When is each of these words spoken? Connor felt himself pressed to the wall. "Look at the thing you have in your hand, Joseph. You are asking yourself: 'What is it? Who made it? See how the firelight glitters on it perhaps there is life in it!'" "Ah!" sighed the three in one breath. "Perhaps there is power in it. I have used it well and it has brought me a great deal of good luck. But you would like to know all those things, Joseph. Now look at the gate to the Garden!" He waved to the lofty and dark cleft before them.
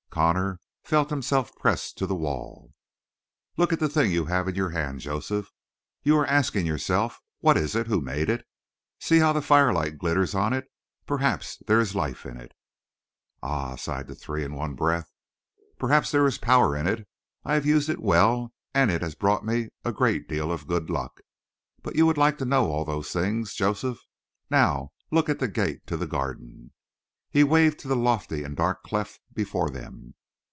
Connor 0.13 0.59
felt 0.83 1.09
himself 1.09 1.55
pressed 1.55 1.97
to 1.97 2.05
the 2.05 2.17
wall. 2.17 2.73
"Look 3.55 3.71
at 3.71 3.79
the 3.79 3.87
thing 3.87 4.11
you 4.11 4.25
have 4.25 4.45
in 4.45 4.55
your 4.55 4.71
hand, 4.71 4.99
Joseph. 4.99 5.53
You 6.03 6.17
are 6.17 6.25
asking 6.27 6.65
yourself: 6.65 7.21
'What 7.39 7.55
is 7.55 7.77
it? 7.77 7.87
Who 7.87 8.01
made 8.01 8.29
it? 8.29 8.45
See 8.99 9.19
how 9.19 9.31
the 9.31 9.41
firelight 9.41 9.97
glitters 9.97 10.35
on 10.35 10.51
it 10.51 10.67
perhaps 11.05 11.63
there 11.65 11.79
is 11.79 11.95
life 11.95 12.25
in 12.25 12.35
it!'" 12.37 12.51
"Ah!" 13.41 13.77
sighed 13.77 14.07
the 14.07 14.13
three 14.13 14.43
in 14.43 14.53
one 14.53 14.75
breath. 14.75 15.09
"Perhaps 15.79 16.11
there 16.11 16.27
is 16.27 16.37
power 16.37 16.75
in 16.75 16.87
it. 16.87 17.07
I 17.45 17.53
have 17.53 17.65
used 17.65 17.87
it 17.89 18.01
well 18.01 18.51
and 18.73 18.91
it 18.91 19.01
has 19.01 19.15
brought 19.15 19.45
me 19.45 19.69
a 19.85 19.93
great 19.93 20.27
deal 20.27 20.51
of 20.51 20.67
good 20.67 20.89
luck. 20.89 21.21
But 21.83 21.95
you 21.95 22.05
would 22.05 22.17
like 22.17 22.37
to 22.39 22.45
know 22.45 22.69
all 22.69 22.83
those 22.83 23.13
things, 23.13 23.53
Joseph. 23.53 24.01
Now 24.49 24.89
look 25.09 25.29
at 25.29 25.39
the 25.39 25.47
gate 25.47 25.87
to 25.87 25.95
the 25.95 26.05
Garden!" 26.05 26.73
He 27.33 27.45
waved 27.45 27.79
to 27.79 27.87
the 27.87 27.95
lofty 27.95 28.43
and 28.43 28.57
dark 28.57 28.83
cleft 28.83 29.21
before 29.33 29.69
them. 29.69 30.15